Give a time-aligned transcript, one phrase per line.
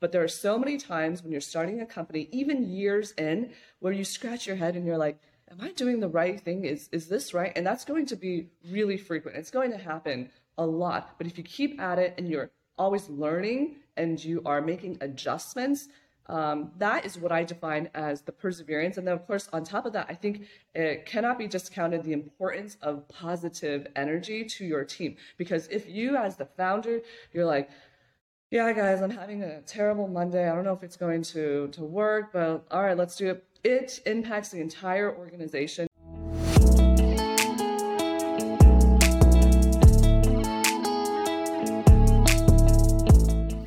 [0.00, 3.50] But there are so many times when you're starting a company, even years in,
[3.80, 5.18] where you scratch your head and you're like,
[5.50, 6.64] am I doing the right thing?
[6.64, 7.52] Is is this right?
[7.56, 9.36] And that's going to be really frequent.
[9.36, 11.14] It's going to happen a lot.
[11.18, 15.88] But if you keep at it and you're always learning and you are making adjustments,
[16.26, 18.98] um, that is what I define as the perseverance.
[18.98, 20.42] And then, of course, on top of that, I think
[20.74, 25.16] it cannot be discounted the importance of positive energy to your team.
[25.38, 27.00] Because if you, as the founder,
[27.32, 27.70] you're like,
[28.50, 30.48] yeah, guys, I'm having a terrible Monday.
[30.48, 33.44] I don't know if it's going to, to work, but all right, let's do it.
[33.62, 35.86] It impacts the entire organization.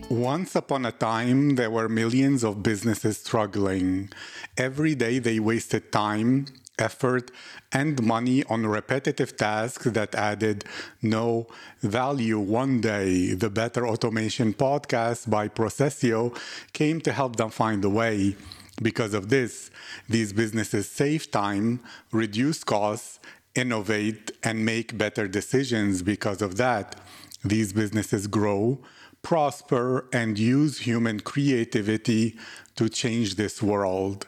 [0.09, 4.09] Once upon a time, there were millions of businesses struggling.
[4.57, 6.48] Every day they wasted time,
[6.81, 7.31] effort,
[7.71, 10.66] and money on repetitive tasks that added
[11.02, 11.48] no
[11.81, 12.40] value.
[12.40, 16.38] One day, the Better Automation podcast by Procesio
[16.73, 18.35] came to help them find a way.
[18.81, 19.70] Because of this,
[20.09, 21.79] these businesses save time,
[22.12, 23.20] reduce costs,
[23.54, 26.96] innovate, and make better decisions because of that.
[27.43, 28.79] These businesses grow
[29.21, 32.37] prosper, and use human creativity
[32.76, 34.26] to change this world.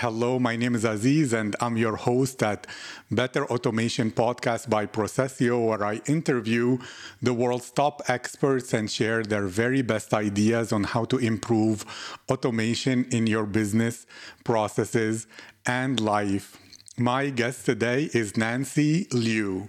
[0.00, 2.68] Hello, my name is Aziz, and I'm your host at
[3.10, 6.78] Better Automation Podcast by Procesio, where I interview
[7.20, 11.84] the world's top experts and share their very best ideas on how to improve
[12.30, 14.06] automation in your business,
[14.44, 15.26] processes,
[15.66, 16.56] and life.
[16.96, 19.66] My guest today is Nanxi Liu.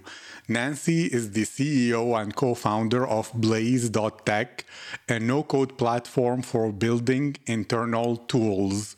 [0.48, 4.64] Nanxi is the CEO and co founder of Blaze.tech,
[5.08, 8.94] a no code platform for building internal tools.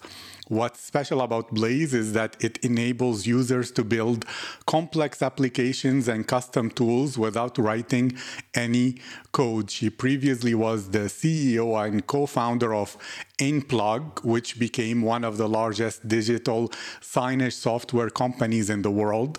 [0.52, 4.26] What's special about Blaze is that it enables users to build
[4.66, 8.18] complex applications and custom tools without writing
[8.52, 8.98] any
[9.32, 9.70] code.
[9.70, 12.98] She previously was the CEO and co founder of
[13.38, 16.68] Enplug, which became one of the largest digital
[17.00, 19.38] signage software companies in the world.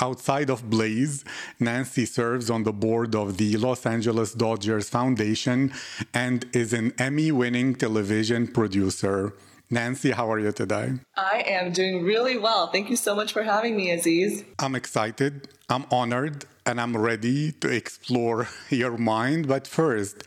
[0.00, 1.24] Outside of Blaze,
[1.60, 5.72] Nanxi serves on the board of the Los Angeles Dodgers Foundation
[6.12, 9.34] and is an Emmy winning television producer.
[9.70, 10.94] Nanxi, how are you today?
[11.14, 12.68] I am doing really well.
[12.68, 14.42] Thank you so much for having me, Aziz.
[14.58, 19.46] I'm excited, I'm honored, and I'm ready to explore your mind.
[19.46, 20.24] But first,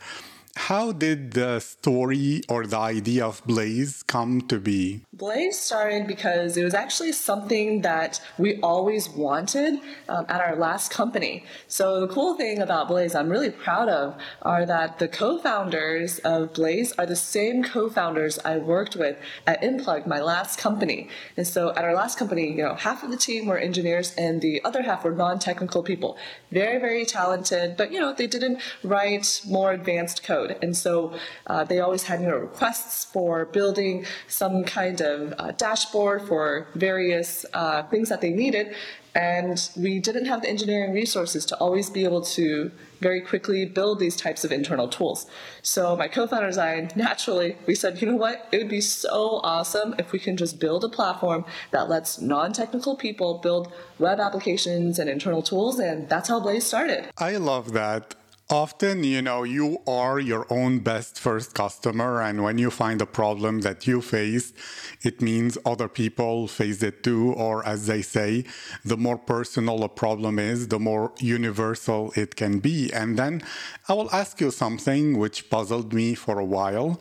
[0.56, 5.00] how did the story or the idea of Blaze come to be?
[5.14, 9.80] Blaze started because it was actually something that we always wanted
[10.10, 11.44] um, at our last company.
[11.68, 16.18] So, the cool thing about Blaze, I'm really proud of, are that the co founders
[16.18, 21.08] of Blaze are the same co founders I worked with at Enplug, my last company.
[21.36, 24.42] And so, at our last company, you know, half of the team were engineers and
[24.42, 26.18] the other half were non technical people.
[26.50, 31.14] Very, very talented, but, you know, they didn't write more advanced code And so
[31.46, 36.66] uh, they always had you know requests for building some kind of uh, dashboard for
[36.74, 38.74] various uh, things that they needed.
[39.14, 42.70] And we didn't have the engineering resources to always be able to
[43.00, 45.26] very quickly build these types of internal tools.
[45.60, 49.40] So my co-founders and I naturally we said, you know what, it would be so
[49.42, 54.98] awesome if we can just build a platform that lets non-technical people build web applications
[54.98, 57.10] and internal tools, and that's how Blaze started.
[57.18, 58.14] I love that.
[58.52, 63.06] Often, you know, you are your own best first customer, and when you find a
[63.06, 64.52] problem that you face,
[65.00, 68.44] it means other people face it too, or as they say,
[68.84, 72.92] the more personal a problem is, the more universal it can be.
[72.92, 73.42] And then
[73.88, 77.00] I will ask you something which puzzled me for a while.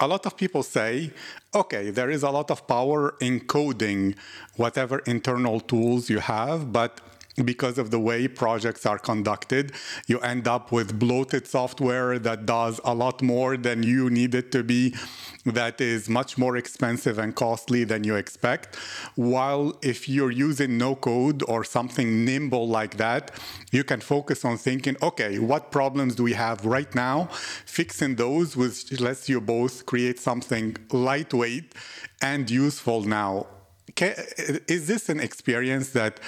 [0.00, 1.12] A lot of people say,
[1.54, 4.16] okay, there is a lot of power in coding
[4.56, 7.00] whatever internal tools you have, but
[7.44, 9.72] because of the way projects are conducted,
[10.06, 14.52] you end up with bloated software that does a lot more than you need it
[14.52, 14.94] to be,
[15.44, 18.76] that is much more expensive and costly than you expect.
[19.14, 23.30] While if you're using no code or something nimble like that,
[23.72, 27.28] you can focus on thinking, okay, what problems do we have right now?
[27.64, 31.74] Fixing those, which lets you both create something lightweight
[32.20, 33.46] and useful now.
[33.96, 36.20] Is this an experience that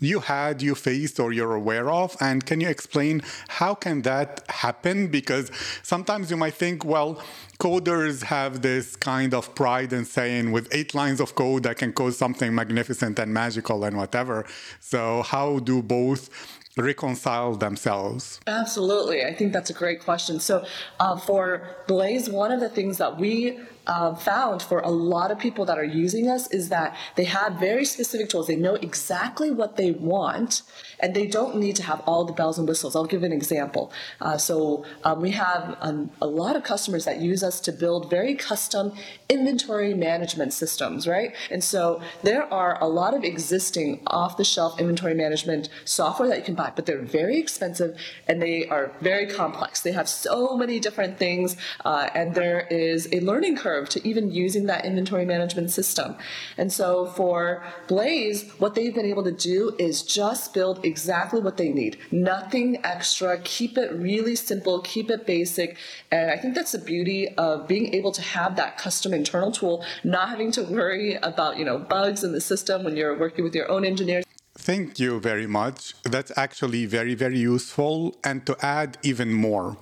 [0.00, 2.16] you had, you faced, or you're aware of?
[2.20, 5.08] And can you explain how can that happen?
[5.08, 5.50] Because
[5.82, 7.20] sometimes you might think, well,
[7.58, 11.92] coders have this kind of pride in saying with eight lines of code I can
[11.92, 14.46] code something magnificent and magical and whatever.
[14.80, 16.30] So how do both
[16.76, 18.40] reconcile themselves?
[18.46, 19.24] Absolutely.
[19.24, 20.38] I think that's a great question.
[20.40, 20.64] So
[21.00, 25.38] uh, for Blaze, one of the things that we uh, found for a lot of
[25.38, 28.46] people that are using us is that they have very specific tools.
[28.46, 30.62] They know exactly what they want,
[31.00, 32.94] and they don't need to have all the bells and whistles.
[32.94, 33.92] I'll give an example.
[34.20, 38.10] Uh, so um, we have um, a lot of customers that use us to build
[38.10, 38.92] very custom
[39.28, 41.34] inventory management systems, right?
[41.50, 46.54] And so there are a lot of existing off-the-shelf inventory management software that you can
[46.54, 47.96] buy, but they're very expensive
[48.26, 49.80] and they are very complex.
[49.80, 54.30] They have so many different things, uh, and there is a learning curve to even
[54.30, 56.16] using that inventory management system.
[56.56, 61.56] And so for Blaze, what they've been able to do is just build exactly what
[61.56, 61.98] they need.
[62.10, 63.38] Nothing extra.
[63.42, 64.80] Keep it really simple.
[64.82, 65.76] Keep it basic.
[66.10, 69.84] And I think that's the beauty of being able to have that custom internal tool,
[70.04, 73.54] not having to worry about you know bugs in the system when you're working with
[73.54, 74.24] your own engineers.
[74.58, 75.94] Thank you very much.
[76.02, 78.16] That's actually very, very useful.
[78.24, 79.78] And to add even more,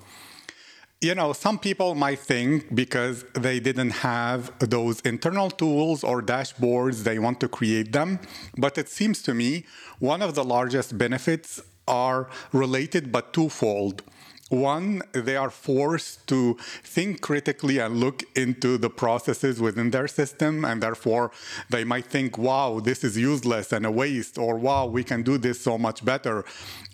[1.00, 7.04] you know, some people might think because they didn't have those internal tools or dashboards,
[7.04, 8.18] they want to create them.
[8.56, 9.66] But it seems to me
[9.98, 14.02] one of the largest benefits are related but twofold.
[14.48, 20.64] One, they are forced to think critically and look into the processes within their system,
[20.64, 21.32] and therefore
[21.68, 25.36] they might think, wow, this is useless and a waste, or wow, we can do
[25.36, 26.44] this so much better,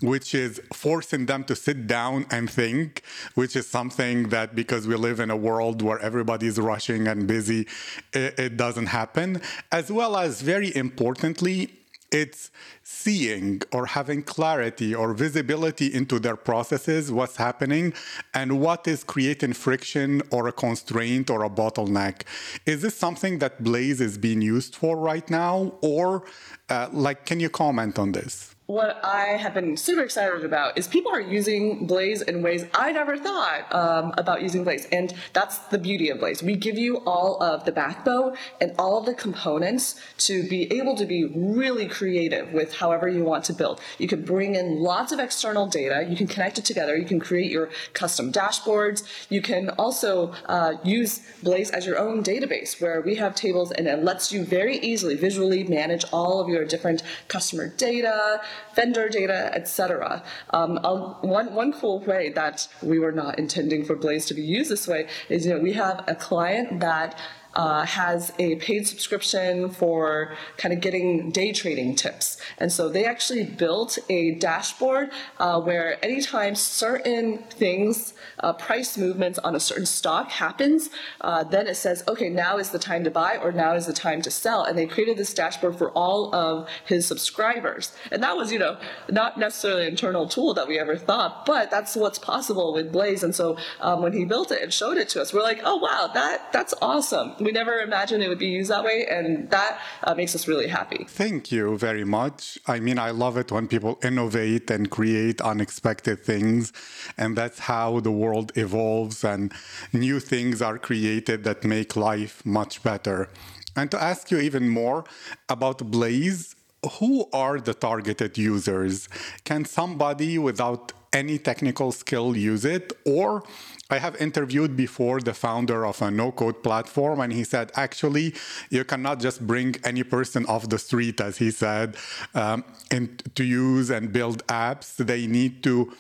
[0.01, 3.03] which is forcing them to sit down and think,
[3.35, 7.67] which is something that because we live in a world where everybody's rushing and busy,
[8.15, 9.43] it, it doesn't happen.
[9.71, 11.82] As well as, very importantly,
[12.13, 12.51] it's
[12.83, 17.95] seeing or having clarity or visibility into their processes, what's happening,
[18.35, 22.23] and what is creating friction or a constraint or a bottleneck.
[22.67, 25.73] Is this something that Blaze is being used for right now?
[25.81, 26.25] Or,
[26.69, 28.55] uh, like, can you comment on this?
[28.73, 32.91] What I have been super excited about is people are using Blaze in ways I
[32.91, 34.87] never thought um, about using Blaze.
[34.91, 36.43] And that's the beauty of Blaze.
[36.43, 40.97] We give you all of the backbone and all of the components to be able
[40.97, 43.79] to be really creative with however you want to build.
[43.99, 46.07] You can bring in lots of external data.
[46.09, 46.97] You can connect it together.
[46.97, 49.03] You can create your custom dashboards.
[49.29, 53.87] You can also uh, use Blaze as your own database where we have tables and
[53.87, 58.41] it lets you very easily visually manage all of your different customer data,
[58.75, 60.23] vendor data, etc.
[60.51, 60.77] Um,
[61.23, 64.89] one, one cool way that we were not intending for Blaze to be used this
[64.89, 67.19] way is you know, we have a client that
[67.55, 72.39] uh, has a paid subscription for kind of getting day trading tips.
[72.59, 79.39] And so they actually built a dashboard uh, where anytime certain things, uh, price movements
[79.41, 80.91] on a certain stock happens,
[81.21, 83.93] uh, then it says, okay, now is the time to buy or now is the
[83.93, 84.65] time to sell.
[84.65, 87.93] And they created this dashboard for all of his subscribers.
[88.11, 88.79] And that was, you know,
[89.11, 93.23] not necessarily an internal tool that we ever thought, but that's what's possible with Blaze.
[93.23, 95.77] And so um, when he built it and showed it to us, we're like, oh
[95.77, 99.81] wow, that that's awesome we never imagined it would be used that way, and that
[100.05, 101.05] uh, makes us really happy.
[101.09, 102.59] Thank you very much.
[102.67, 106.73] I mean, I love it when people innovate and create unexpected things,
[107.17, 109.53] and that's how the world evolves and
[109.93, 113.29] new things are created that make life much better.
[113.75, 115.05] And to ask you even more
[115.49, 116.55] about Blaze,
[116.99, 119.09] who are the targeted users?
[119.45, 122.93] Can somebody without any technical skill use it?
[123.05, 123.45] Or
[123.91, 128.35] I have interviewed before the founder of a no code platform, and he said, actually,
[128.71, 131.97] you cannot just bring any person off the street, as he said,
[132.35, 134.97] um, in, to use and build apps.
[134.97, 135.93] They need to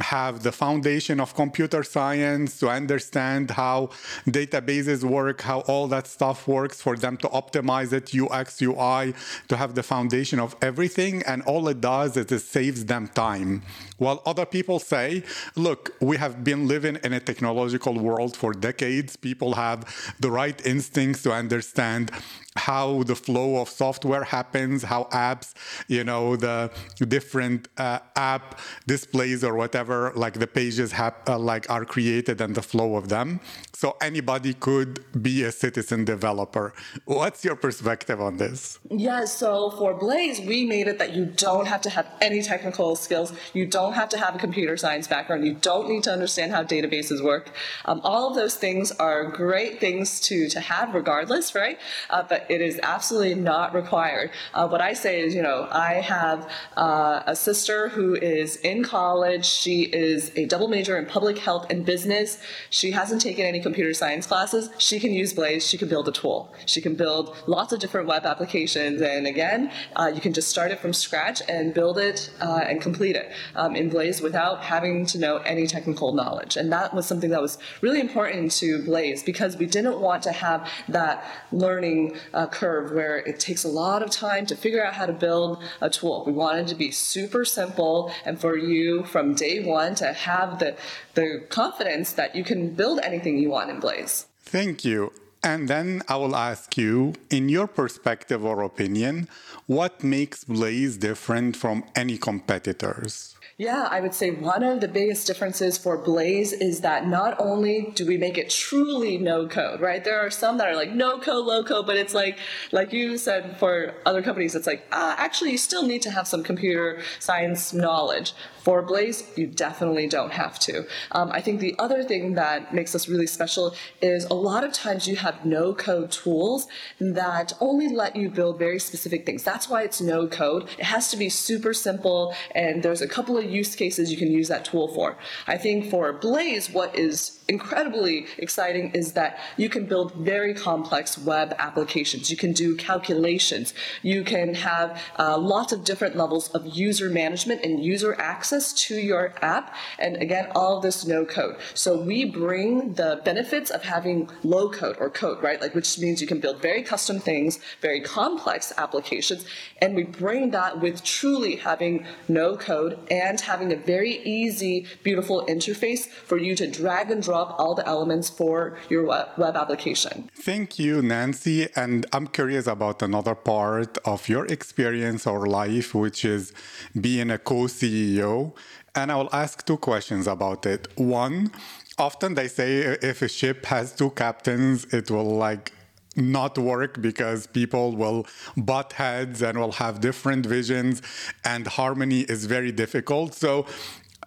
[0.00, 3.88] have the foundation of computer science to understand how
[4.28, 9.14] databases work, how all that stuff works, for them to optimize it, UX, UI,
[9.48, 11.22] to have the foundation of everything.
[11.22, 13.62] And all it does is it saves them time.
[13.96, 15.22] While other people say,
[15.54, 19.16] look, we have been living in a technological world for decades.
[19.16, 22.10] People have the right instincts to understand
[22.56, 25.54] how the flow of software happens, how apps,
[25.88, 26.70] you know, the
[27.06, 32.54] different uh, app displays or whatever, like the pages have, uh, like are created and
[32.54, 33.40] the flow of them.
[33.76, 36.72] So anybody could be a citizen developer.
[37.04, 38.78] What's your perspective on this?
[38.90, 42.96] Yeah, so for Blaze, we made it that you don't have to have any technical
[42.96, 43.34] skills.
[43.52, 45.44] You don't have to have a computer science background.
[45.44, 47.50] You don't need to understand how databases work.
[47.84, 51.78] Um, all of those things are great things to, to have regardless, right?
[52.08, 54.30] Uh, but it is absolutely not required.
[54.54, 58.82] Uh, what I say is, you know, I have uh, a sister who is in
[58.82, 59.44] college.
[59.44, 62.38] She is a double major in public health and business.
[62.70, 66.12] She hasn't taken any computer science classes, she can use Blaze, she can build a
[66.12, 66.54] tool.
[66.66, 69.00] She can build lots of different web applications.
[69.02, 72.80] And again, uh, you can just start it from scratch and build it uh, and
[72.80, 76.56] complete it um, in Blaze without having to know any technical knowledge.
[76.56, 80.32] And that was something that was really important to Blaze because we didn't want to
[80.32, 84.94] have that learning uh, curve where it takes a lot of time to figure out
[84.94, 86.24] how to build a tool.
[86.24, 90.76] We wanted to be super simple and for you from day one to have the,
[91.14, 94.26] the confidence that you can build anything you want in Blaze.
[94.42, 95.12] Thank you.
[95.42, 99.28] And then I will ask you, in your perspective or opinion,
[99.66, 103.36] what makes Blaze different from any competitors?
[103.58, 107.90] Yeah, I would say one of the biggest differences for Blaze is that not only
[107.94, 110.04] do we make it truly no code, right?
[110.04, 112.38] There are some that are like no code, low code, but it's like,
[112.70, 116.28] like you said, for other companies, it's like, ah, actually, you still need to have
[116.28, 118.34] some computer science knowledge.
[118.66, 120.88] For Blaze, you definitely don't have to.
[121.12, 124.72] Um, I think the other thing that makes us really special is a lot of
[124.72, 126.66] times you have no code tools
[126.98, 129.44] that only let you build very specific things.
[129.44, 130.64] That's why it's no code.
[130.80, 134.32] It has to be super simple, and there's a couple of use cases you can
[134.32, 135.16] use that tool for.
[135.46, 141.16] I think for Blaze, what is incredibly exciting is that you can build very complex
[141.16, 142.32] web applications.
[142.32, 143.74] You can do calculations.
[144.02, 148.94] You can have uh, lots of different levels of user management and user access to
[148.94, 149.74] your app.
[149.98, 151.56] And again, all this no code.
[151.74, 155.60] So we bring the benefits of having low code or code, right?
[155.60, 159.44] Like, which means you can build very custom things, very complex applications.
[159.80, 165.44] And we bring that with truly having no code and having a very easy, beautiful
[165.46, 170.30] interface for you to drag and drop all the elements for your web application.
[170.34, 171.70] Thank you, Nanxi.
[171.76, 176.52] And I'm curious about another part of your experience or life, which is
[176.98, 178.45] being a co CEO.
[178.94, 180.88] And I will ask two questions about it.
[180.96, 181.50] One,
[181.98, 182.78] often they say
[183.12, 185.72] if a ship has two captains, it will like
[186.16, 188.26] not work because people will
[188.56, 191.02] butt heads and will have different visions
[191.44, 193.34] and harmony is very difficult.
[193.34, 193.66] So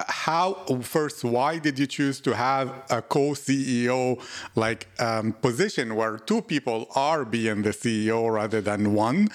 [0.07, 4.21] how first why did you choose to have a co-ceo
[4.55, 9.27] like um, position where two people are being the ceo rather than one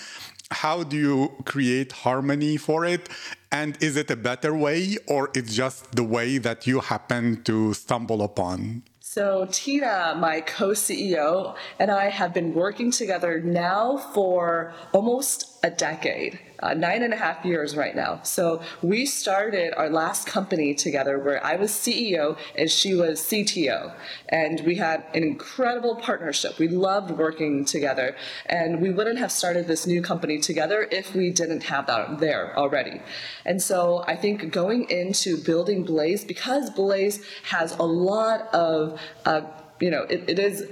[0.54, 3.08] how do you create harmony for it?
[3.52, 7.74] And is it a better way or it's just the way that you happen to
[7.74, 8.82] stumble upon?
[9.00, 15.70] So, Tina, my co CEO, and I have been working together now for almost a
[15.70, 18.20] decade uh, nine and a half years right now.
[18.22, 23.94] So we started our last company together where I was CEO and she was CTO.
[24.30, 26.58] And we had an incredible partnership.
[26.58, 28.16] We loved working together.
[28.46, 32.56] And we wouldn't have started this new company together if we didn't have that there
[32.58, 33.02] already.
[33.44, 39.42] And so I think going into building Blaze, because Blaze has a lot of, uh,
[39.80, 40.66] you know, it, it is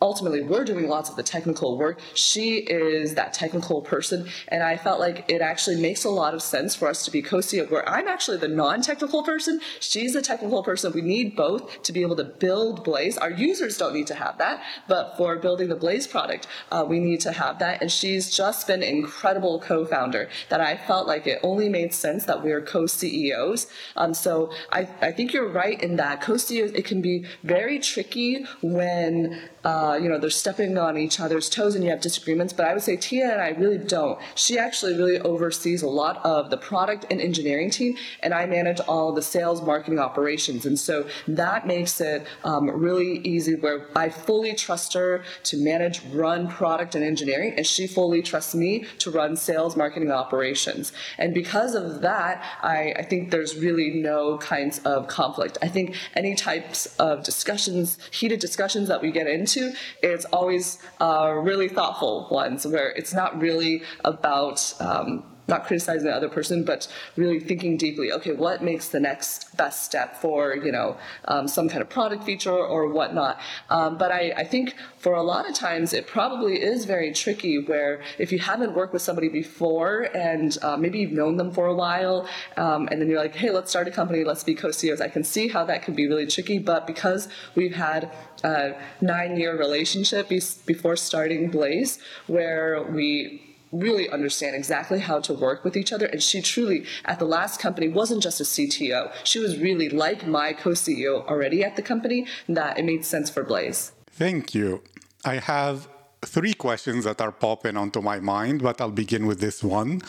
[0.00, 2.00] ultimately we're doing lots of the technical work.
[2.14, 6.42] She is that technical person, and I felt like it actually makes a lot of
[6.42, 9.60] sense for us to be co-CEO, where I'm actually the non-technical person.
[9.80, 10.92] She's the technical person.
[10.92, 13.18] We need both to be able to build Blaze.
[13.18, 17.00] Our users don't need to have that, but for building the Blaze product, uh, we
[17.00, 17.82] need to have that.
[17.82, 22.24] And she's just been an incredible co-founder that I felt like it only made sense
[22.26, 23.66] that we are co-CEOs.
[23.96, 28.44] Um, so I, I think you're right in that co-CEOs, it can be very tricky
[28.62, 32.52] when uh, you know, they're stepping on each other's toes and you have disagreements.
[32.52, 34.18] But I would say Tia and I really don't.
[34.34, 38.80] She actually really oversees a lot of the product and engineering team, and I manage
[38.80, 40.66] all the sales, marketing, operations.
[40.66, 46.02] And so that makes it um, really easy where I fully trust her to manage,
[46.12, 50.92] run product and engineering, and she fully trusts me to run sales, marketing, operations.
[51.18, 55.58] And because of that, I, I think there's really no kinds of conflict.
[55.62, 61.32] I think any types of discussions, heated discussions that we get into, it's always uh,
[61.36, 66.86] really thoughtful ones where it's not really about um, not criticizing the other person, but
[67.16, 68.12] really thinking deeply.
[68.12, 72.24] Okay, what makes the next best step for you know um, some kind of product
[72.24, 73.40] feature or whatnot?
[73.70, 77.58] Um, but I, I, think for a lot of times it probably is very tricky.
[77.58, 81.66] Where if you haven't worked with somebody before and uh, maybe you've known them for
[81.66, 85.00] a while, um, and then you're like, hey, let's start a company, let's be co-CEOs.
[85.00, 86.58] I can see how that can be really tricky.
[86.58, 88.10] But because we've had
[88.44, 95.76] a nine-year relationship before starting Blaze, where we really understand exactly how to work with
[95.76, 96.06] each other.
[96.06, 99.12] And she truly, at the last company, wasn't just a CTO.
[99.24, 103.30] She was really like my co CEO already at the company, that it made sense
[103.30, 103.92] for Blaze.
[104.10, 104.82] Thank you.
[105.24, 105.88] I have
[106.24, 110.02] three questions that are popping onto my mind, but I'll begin with this one.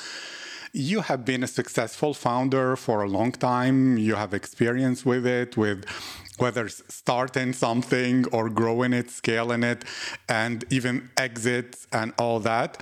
[0.72, 3.98] You have been a successful founder for a long time.
[3.98, 5.86] You have experience with it, with
[6.38, 9.84] whether starting something or growing it, scaling it,
[10.28, 12.82] and even exits and all that.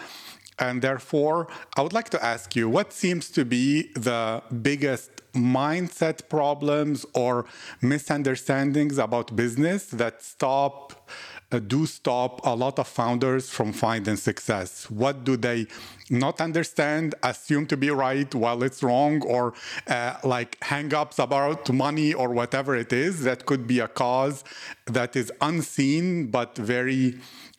[0.59, 6.29] And therefore, I would like to ask you what seems to be the biggest mindset
[6.29, 7.45] problems or
[7.81, 11.07] misunderstandings about business that stop
[11.49, 14.89] uh, do stop a lot of founders from finding success?
[14.91, 15.67] What do they
[16.09, 19.53] not understand assume to be right while it's wrong or
[19.87, 24.43] uh, like hang-ups about money or whatever it is that could be a cause
[24.85, 27.17] that is unseen but very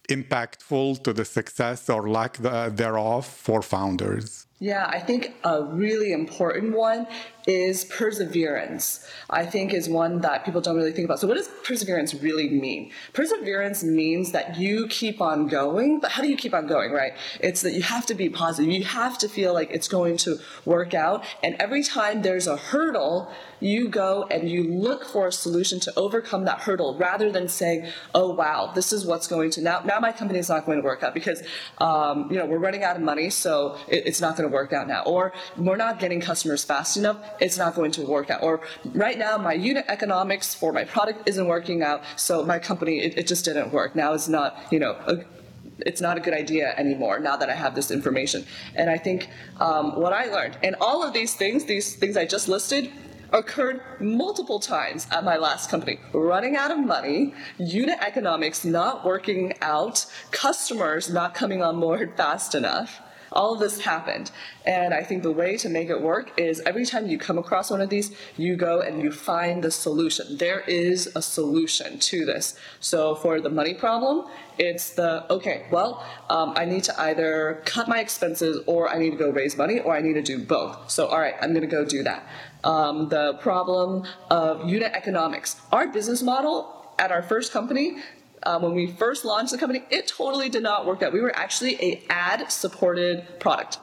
[0.09, 6.77] impactful to the success or lack thereof for founders yeah, I think a really important
[6.77, 7.07] one
[7.47, 9.07] is perseverance.
[9.31, 11.21] I think is one that people don't really think about.
[11.21, 12.91] So what does perseverance really mean?
[13.13, 17.13] Perseverance means that you keep on going, but how do you keep on going, right?
[17.39, 18.73] It's that you have to be positive.
[18.73, 21.25] You have to feel like it's going to work out.
[21.45, 25.93] And every time there's a hurdle, you go and you look for a solution to
[25.97, 29.99] overcome that hurdle rather than saying, oh wow, this is what's going to now now
[30.01, 31.43] my company is not going to work out because
[31.79, 34.73] um, you know we're running out of money, so it, it's not going to work
[34.73, 35.03] out now.
[35.03, 38.43] Or we're not getting customers fast enough, it's not going to work out.
[38.43, 38.61] Or
[38.95, 43.19] right now, my unit economics for my product isn't working out, so my company, it,
[43.19, 43.95] it just didn't work.
[43.95, 45.25] Now it's not, you know, a,
[45.81, 48.45] it's not a good idea anymore now that I have this information.
[48.75, 49.29] And I think
[49.61, 52.91] um, what I learned, and all of these things, these things I just listed,
[53.33, 55.99] occurred multiple times at my last company.
[56.13, 62.55] Running out of money, unit economics not working out, customers not coming on board fast
[62.55, 63.01] enough.
[63.33, 64.31] All of this happened.
[64.67, 67.71] And I think the way to make it work is every time you come across
[67.71, 70.37] one of these, you go and you find the solution.
[70.37, 72.59] There is a solution to this.
[72.81, 74.27] So for the money problem,
[74.59, 79.11] it's the okay, well, um, I need to either cut my expenses or I need
[79.11, 80.91] to go raise money or I need to do both.
[80.91, 82.27] So, all right, I'm going to go do that.
[82.65, 85.61] Um, the problem of unit economics.
[85.71, 87.99] Our business model at our first company
[88.45, 91.13] um, when we first launched the company, it totally did not work out.
[91.13, 93.79] We were actually a ad supported product.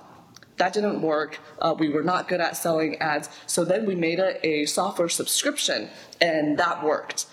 [0.58, 1.40] That didn't work.
[1.60, 3.30] Uh, we were not good at selling ads.
[3.46, 5.90] So then we made a, a software subscription,
[6.22, 7.26] and that worked.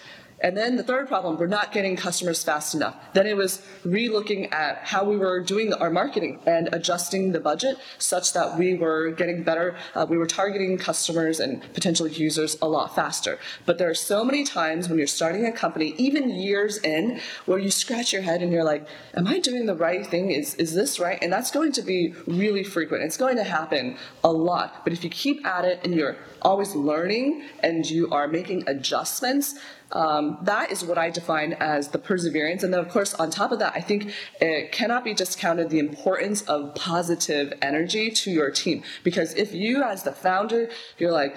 [0.43, 2.97] And then the third problem, we're not getting customers fast enough.
[3.15, 7.79] Then it was relooking at how we were doing our marketing and adjusting the budget
[7.99, 9.77] such that we were getting better.
[9.95, 13.39] Uh, we were targeting customers and potential users a lot faster.
[13.67, 17.61] But there are so many times when you're starting a company, even years in, where
[17.61, 20.33] you scratch your head and you're like, am I doing the right thing?
[20.33, 21.19] Is, is this right?
[21.23, 23.05] And that's going to be really frequent.
[23.05, 24.83] It's going to happen a lot.
[24.83, 29.55] But if you keep at it and you're always learning and you are making adjustments,
[29.93, 32.63] um, that is what I define as the perseverance.
[32.63, 35.79] And then, of course, on top of that, I think it cannot be discounted the
[35.79, 38.83] importance of positive energy to your team.
[39.05, 41.37] Because if you, as the founder, you're like,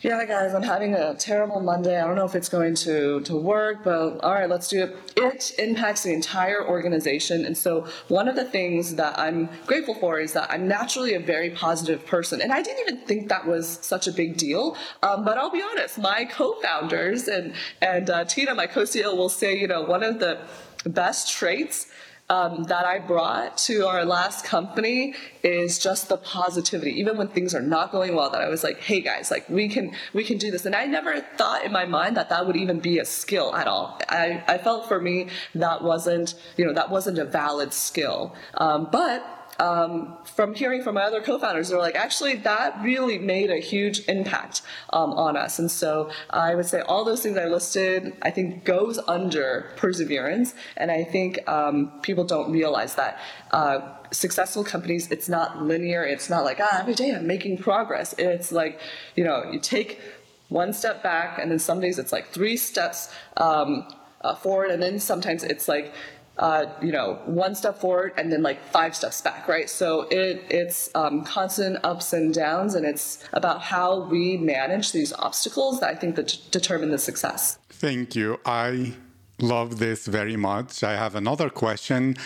[0.00, 2.00] yeah, guys, I'm having a terrible Monday.
[2.00, 4.96] I don't know if it's going to, to work, but all right, let's do it.
[5.16, 7.44] It impacts the entire organization.
[7.44, 11.20] And so, one of the things that I'm grateful for is that I'm naturally a
[11.20, 12.40] very positive person.
[12.40, 14.76] And I didn't even think that was such a big deal.
[15.02, 19.16] Um, but I'll be honest, my co founders and, and uh, Tina, my co CEO,
[19.16, 20.38] will say, you know, one of the
[20.86, 21.88] best traits
[22.30, 26.92] um, that I brought to our last company is just the positivity.
[27.00, 29.68] Even when things are not going well, that I was like, "Hey guys, like we
[29.68, 32.56] can we can do this." And I never thought in my mind that that would
[32.56, 34.00] even be a skill at all.
[34.08, 38.34] I I felt for me that wasn't you know that wasn't a valid skill.
[38.54, 43.50] Um, but um, from hearing from my other co-founders, they're like, actually, that really made
[43.50, 45.58] a huge impact um, on us.
[45.58, 50.54] And so I would say all those things I listed, I think, goes under perseverance.
[50.76, 53.18] And I think um, people don't realize that.
[53.50, 56.02] Uh, successful companies, it's not linear.
[56.04, 58.14] It's not like, ah, every day I'm making progress.
[58.18, 58.80] It's like,
[59.16, 60.00] you know, you take
[60.48, 63.86] one step back, and then some days it's like three steps um,
[64.22, 65.92] uh, forward, and then sometimes it's like
[66.38, 69.68] uh, you know, one step forward and then like five steps back, right?
[69.68, 75.12] So it, it's um, constant ups and downs, and it's about how we manage these
[75.12, 77.58] obstacles that I think that determine the success.
[77.68, 78.38] Thank you.
[78.46, 78.94] I
[79.40, 80.82] love this very much.
[80.82, 82.16] I have another question.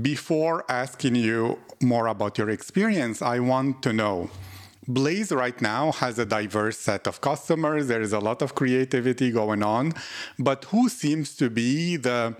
[0.00, 4.30] Before asking you more about your experience, I want to know.
[4.88, 7.86] Blaze right now has a diverse set of customers.
[7.86, 9.92] There is a lot of creativity going on,
[10.38, 12.34] but who seems to be the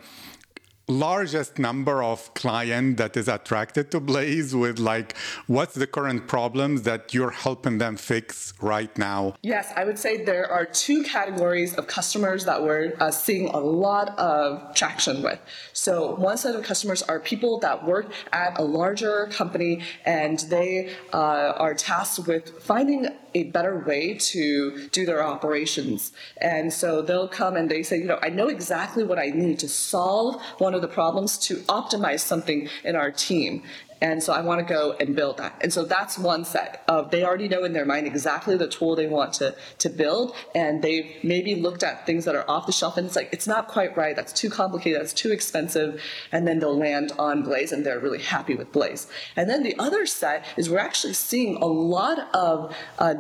[0.90, 6.82] largest number of client that is attracted to Blaze with like what's the current problems
[6.82, 9.34] that you're helping them fix right now?
[9.42, 13.58] Yes, I would say there are two categories of customers that we're uh, seeing a
[13.58, 15.38] lot of traction with.
[15.72, 20.92] So one set of customers are people that work at a larger company and they
[21.12, 26.12] uh, are tasked with finding a better way to do their operations.
[26.38, 29.58] And so they'll come and they say, you know, I know exactly what I need
[29.60, 33.62] to solve one of the problems to optimize something in our team.
[34.02, 35.58] And so I want to go and build that.
[35.60, 38.96] And so that's one set of they already know in their mind exactly the tool
[38.96, 40.34] they want to, to build.
[40.54, 43.46] And they've maybe looked at things that are off the shelf and it's like, it's
[43.46, 44.16] not quite right.
[44.16, 45.00] That's too complicated.
[45.00, 46.02] That's too expensive.
[46.32, 49.06] And then they'll land on Blaze and they're really happy with Blaze.
[49.36, 53.14] And then the other set is we're actually seeing a lot of uh,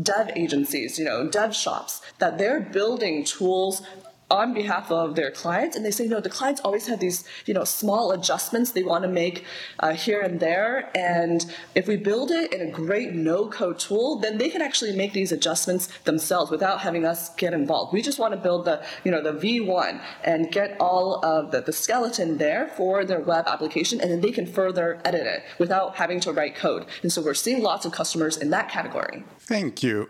[0.00, 3.82] dev agencies, you know, dev shops, that they're building tools
[4.30, 7.54] on behalf of their clients and they say no the clients always have these you
[7.54, 9.44] know small adjustments they want to make
[9.80, 14.18] uh, here and there and if we build it in a great no code tool
[14.20, 17.92] then they can actually make these adjustments themselves without having us get involved.
[17.92, 21.60] We just want to build the you know the v1 and get all of the,
[21.60, 25.96] the skeleton there for their web application and then they can further edit it without
[25.96, 26.86] having to write code.
[27.02, 29.24] And so we're seeing lots of customers in that category.
[29.40, 30.08] Thank you.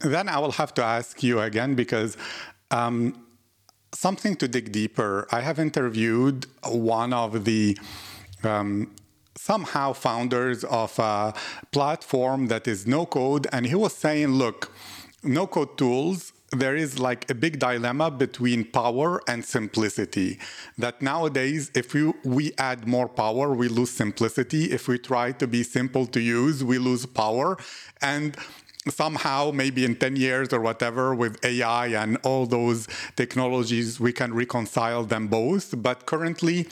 [0.00, 2.16] Then I will have to ask you again because
[2.70, 3.21] um,
[3.94, 5.26] something to dig deeper.
[5.30, 7.78] I have interviewed one of the
[8.42, 8.90] um,
[9.36, 11.34] somehow founders of a
[11.70, 14.72] platform that is no code, and he was saying, look,
[15.22, 16.32] no code tools.
[16.54, 20.38] There is like a big dilemma between power and simplicity.
[20.76, 24.70] That nowadays, if we, we add more power, we lose simplicity.
[24.70, 27.56] If we try to be simple to use, we lose power.
[28.02, 28.36] And
[28.88, 34.34] somehow maybe in 10 years or whatever with AI and all those technologies we can
[34.34, 35.80] reconcile them both.
[35.80, 36.68] But currently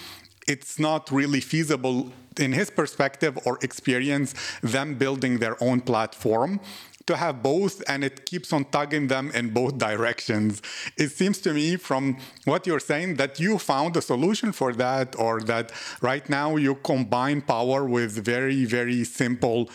[0.47, 6.61] it's not really feasible in his perspective or experience them building their own platform
[7.07, 10.63] to have both and it keeps on tugging them in both directions.
[10.97, 15.17] It seems to me from what you're saying that you found a solution for that
[15.19, 19.69] or that right now you combine power with very very simple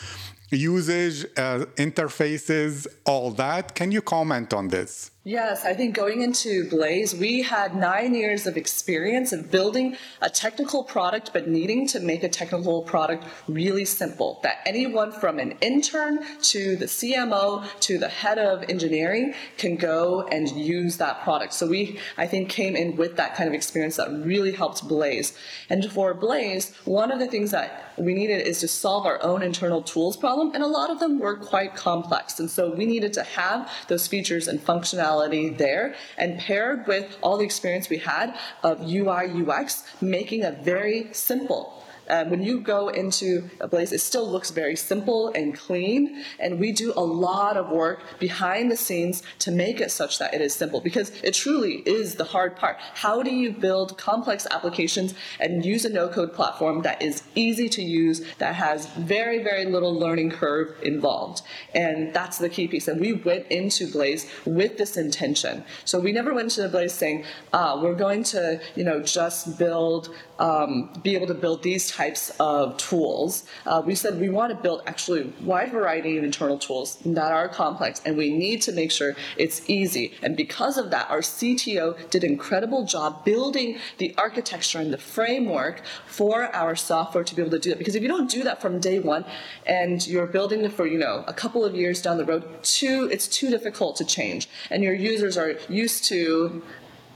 [0.52, 3.76] usage, uh, interfaces, all that.
[3.76, 5.12] Can you comment on this?
[5.28, 10.30] Yes, I think going into Blaze, we had nine years of experience of building a
[10.30, 14.40] technical product, but needing to make a technical product really simple.
[14.44, 20.28] That anyone from an intern to the CMO to the head of engineering can go
[20.32, 21.56] and use that product.
[21.56, 25.36] So we, I think, came in with that kind of experience that really helped Blaze.
[25.72, 29.42] And for Blaze, one of the things that we needed is to solve our own
[29.42, 32.40] internal tools problem, and a lot of them were quite complex.
[32.40, 35.15] And so we needed to have those features and functionality
[35.58, 41.14] there and paired with all the experience we had of UI UX, making a very
[41.14, 46.24] simple um, when you go into a Blaze, it still looks very simple and clean.
[46.40, 50.34] And we do a lot of work behind the scenes to make it such that
[50.34, 52.78] it is simple because it truly is the hard part.
[52.94, 57.70] How do you build complex applications and use a no code platform that is easy
[57.70, 61.42] to use, that has very, very little learning curve involved?
[61.74, 62.88] And that's the key piece.
[62.88, 65.64] And we went into Blaze with this intention.
[65.86, 70.14] So we never went into Blaze saying, ah, we're going to, you know, just build,
[70.40, 73.46] um, be able to build these types of tools.
[73.66, 77.32] Uh, we said we want to build actually a wide variety of internal tools that
[77.32, 80.14] are complex, and we need to make sure it's easy.
[80.22, 84.98] And because of that, our CTO did an incredible job building the architecture and the
[84.98, 87.80] framework for our software to be able to do that.
[87.80, 89.26] Because if you don't do that from day one,
[89.66, 93.10] and you're building it for you know a couple of years down the road, too,
[93.12, 96.62] it's too difficult to change, and your users are used to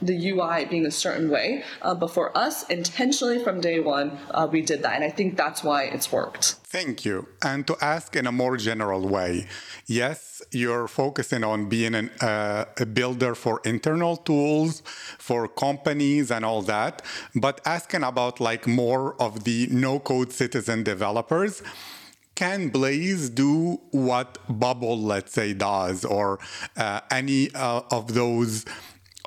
[0.01, 1.63] the UI being a certain way.
[1.81, 4.95] Uh, but for us, intentionally from day one, uh, we did that.
[4.95, 6.55] And I think that's why it's worked.
[6.63, 7.27] Thank you.
[7.41, 9.47] And to ask in a more general way,
[9.87, 14.81] yes, you're focusing on being an, uh, a builder for internal tools,
[15.17, 17.01] for companies and all that,
[17.35, 21.61] but asking about like more of the no code citizen developers
[22.39, 26.39] can Blaze do what Bubble, let's say, does, or
[26.77, 28.63] uh, any uh, of those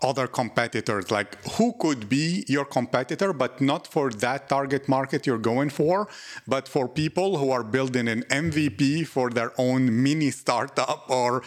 [0.02, 1.10] other competitors.
[1.10, 6.08] Like who could be your competitor but not for that target market you're going for
[6.46, 11.42] but for people who are building an mvp for their own mini startup or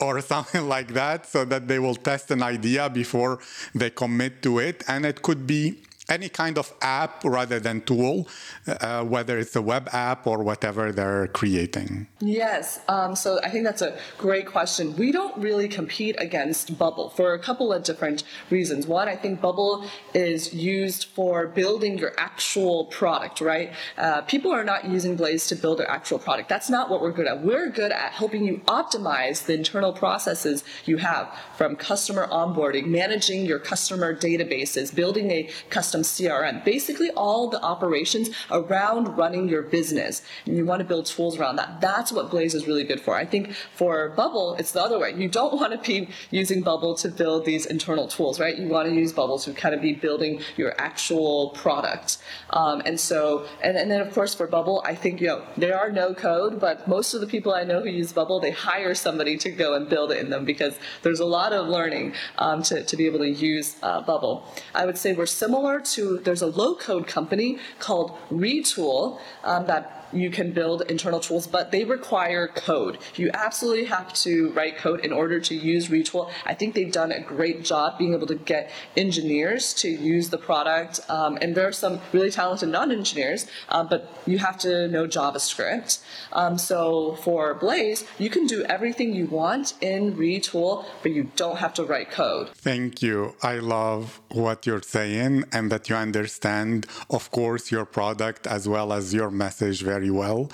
[0.00, 3.38] or something like that so that they will test an idea before
[3.74, 4.82] they commit to it.
[4.88, 8.28] And it could be any kind of app rather than tool,
[8.66, 12.06] uh, whether it's a web app or whatever they're creating?
[12.20, 14.94] Yes, um, so I think that's a great question.
[14.96, 18.86] We don't really compete against Bubble for a couple of different reasons.
[18.86, 23.72] One, I think Bubble is used for building your actual product, right?
[23.96, 26.48] Uh, people are not using Blaze to build their actual product.
[26.48, 27.42] That's not what we're good at.
[27.42, 33.46] We're good at helping you optimize the internal processes you have from customer onboarding, managing
[33.46, 39.62] your customer databases, building a custom custom CRM, basically all the operations around running your
[39.62, 40.22] business.
[40.46, 41.80] And you want to build tools around that.
[41.80, 43.14] That's what Blaze is really good for.
[43.14, 45.14] I think for Bubble, it's the other way.
[45.14, 48.56] You don't want to be using Bubble to build these internal tools, right?
[48.56, 52.18] You want to use Bubble to kind of be building your actual product.
[52.50, 55.78] Um, and so, and, and then of course for Bubble, I think, you know, there
[55.78, 58.94] are no code, but most of the people I know who use Bubble, they hire
[58.94, 62.62] somebody to go and build it in them because there's a lot of learning um,
[62.64, 64.44] to, to be able to use uh, Bubble.
[64.74, 70.03] I would say we're similar to, there's a low code company called Retool um, that
[70.14, 72.98] you can build internal tools, but they require code.
[73.16, 76.30] You absolutely have to write code in order to use Retool.
[76.44, 80.38] I think they've done a great job being able to get engineers to use the
[80.38, 85.06] product, um, and there are some really talented non-engineers, uh, but you have to know
[85.06, 86.02] JavaScript.
[86.32, 91.58] Um, so for Blaze, you can do everything you want in Retool, but you don't
[91.58, 92.50] have to write code.
[92.54, 93.34] Thank you.
[93.42, 98.92] I love what you're saying and that you understand, of course, your product as well
[98.92, 100.50] as your message very very well.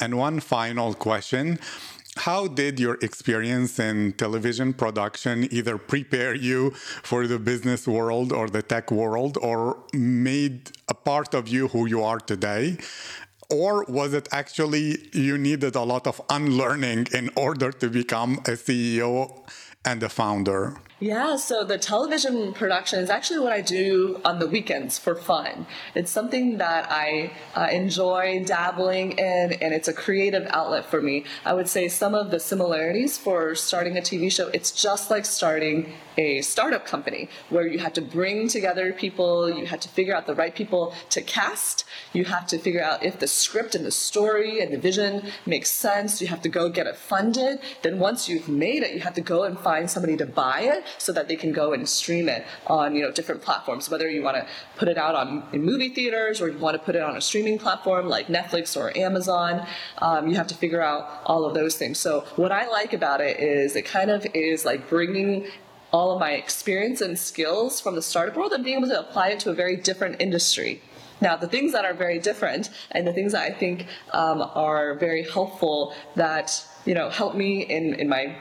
[0.00, 1.58] And one final question.
[2.16, 6.70] How did your experience in television production either prepare you
[7.02, 11.86] for the business world or the tech world or made a part of you who
[11.86, 12.78] you are today?
[13.50, 18.56] Or was it actually you needed a lot of unlearning in order to become a
[18.56, 19.28] CEO
[19.84, 20.76] and a founder?
[21.04, 25.66] Yeah, so the television production is actually what I do on the weekends for fun.
[25.94, 31.24] It's something that I uh, enjoy dabbling in, and it's a creative outlet for me.
[31.44, 35.26] I would say some of the similarities for starting a TV show, it's just like
[35.26, 40.14] starting a startup company where you have to bring together people, you have to figure
[40.14, 43.84] out the right people to cast, you have to figure out if the script and
[43.84, 47.58] the story and the vision makes sense, you have to go get it funded.
[47.82, 50.84] Then once you've made it, you have to go and find somebody to buy it
[50.98, 53.90] so that they can go and stream it on you know different platforms.
[53.90, 56.82] Whether you want to put it out on in movie theaters or you want to
[56.82, 59.66] put it on a streaming platform like Netflix or Amazon,
[59.98, 61.98] um, you have to figure out all of those things.
[61.98, 65.46] So what I like about it is it kind of is like bringing
[65.92, 69.28] all of my experience and skills from the startup world and being able to apply
[69.28, 70.82] it to a very different industry.
[71.20, 74.94] Now, the things that are very different and the things that I think um, are
[74.94, 78.36] very helpful that you know help me in in my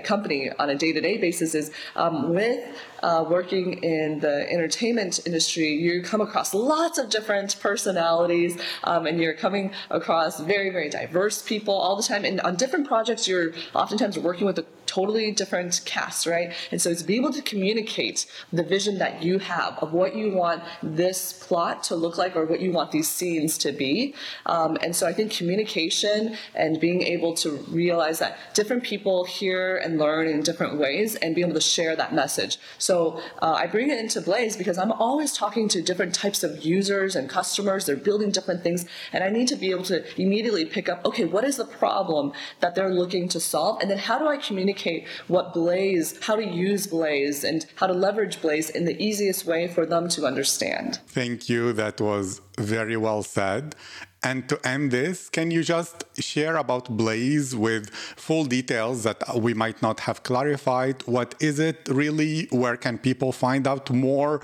[0.00, 2.60] company on a day-to-day basis is um, with
[3.02, 9.20] uh, working in the entertainment industry, you come across lots of different personalities, um, and
[9.20, 12.24] you're coming across very, very diverse people all the time.
[12.24, 16.48] And on different projects, you're oftentimes working with a totally different cast, right?
[16.70, 18.18] And so to be able to communicate
[18.58, 22.44] the vision that you have of what you want this plot to look like or
[22.52, 24.14] what you want these scenes to be.
[24.54, 27.50] Um, and so I think communication and being able to
[27.82, 31.94] realize that different people hear and learn in different ways and being able to share
[32.02, 32.58] that message.
[32.78, 36.44] So so uh, I bring it into Blaze because I'm always talking to different types
[36.44, 37.86] of users and customers.
[37.86, 41.24] They're building different things, and I need to be able to immediately pick up, okay,
[41.24, 43.80] what is the problem that they're looking to solve?
[43.80, 44.81] And then how do I communicate
[45.28, 49.68] what Blaze, how to use Blaze, and how to leverage Blaze in the easiest way
[49.68, 51.00] for them to understand?
[51.06, 51.72] Thank you.
[51.72, 53.74] That was very well said.
[54.24, 59.52] And to end this, can you just share about Blaze with full details that we
[59.52, 61.02] might not have clarified?
[61.06, 62.46] What is it really?
[62.50, 64.40] Where can people find out more?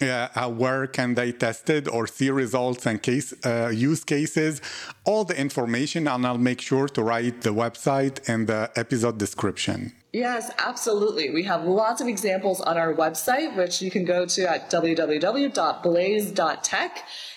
[0.00, 4.60] Uh, uh, where can they test it or see results and case uh, use cases?
[5.04, 9.92] All the information, and I'll make sure to write the website and the episode description.
[10.16, 11.28] Yes, absolutely.
[11.28, 15.52] We have lots of examples on our website, which you can go to at www.blaze.tech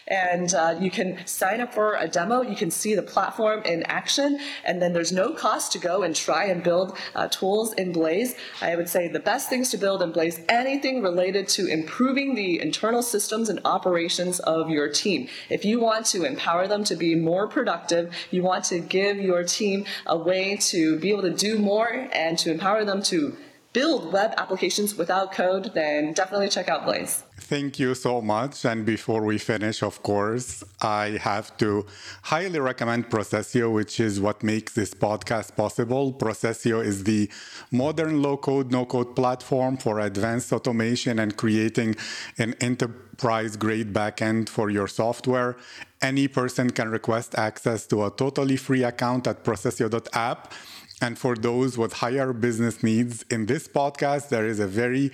[0.09, 2.41] and uh, you can sign up for a demo.
[2.41, 6.15] You can see the platform in action, and then there's no cost to go and
[6.15, 8.35] try and build uh, tools in Blaze.
[8.61, 12.59] I would say the best things to build in Blaze anything related to improving the
[12.61, 15.27] internal systems and operations of your team.
[15.49, 19.43] If you want to empower them to be more productive, you want to give your
[19.43, 23.35] team a way to be able to do more and to empower them to
[23.71, 27.23] build web applications without code, then definitely check out Blaze.
[27.37, 28.65] Thank you so much.
[28.65, 31.85] And before we finish, of course, I have to
[32.23, 36.13] highly recommend Procesio, which is what makes this podcast possible.
[36.13, 37.29] Procesio is the
[37.71, 41.95] modern low code, no code platform for advanced automation and creating
[42.39, 45.57] an enterprise grade backend for your software.
[46.01, 50.53] Any person can request access to a totally free account at procesio.app
[51.01, 55.11] and for those with higher business needs, in this podcast, there is a very,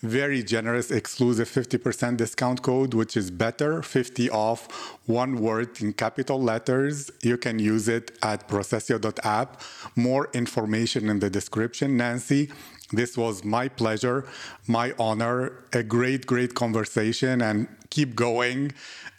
[0.00, 6.40] very generous exclusive 50% discount code, which is better 50 off, one word in capital
[6.40, 7.10] letters.
[7.22, 9.60] You can use it at procesio.app.
[9.96, 11.98] More information in the description.
[11.98, 12.52] Nanxi,
[12.92, 14.26] this was my pleasure,
[14.68, 18.72] my honor, a great, great conversation, and keep going,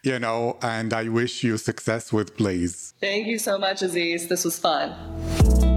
[0.03, 2.93] you know, and I wish you success with Blaze.
[3.01, 4.27] Thank you so much, Aziz.
[4.27, 5.74] This was fun.